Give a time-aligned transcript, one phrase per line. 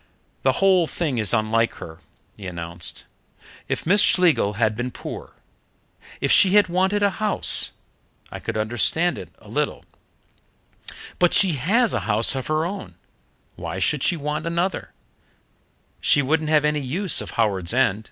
[0.42, 2.00] ""The whole thing is unlike her,"
[2.36, 3.04] he announced.
[3.68, 5.36] "If Miss Schlegel had been poor,
[6.20, 7.70] if she had wanted a house,
[8.32, 9.84] I could understand it a little.
[11.20, 12.96] But she has a house of her own.
[13.54, 14.92] Why should she want another?
[16.00, 18.10] She wouldn't have any use of Howards End."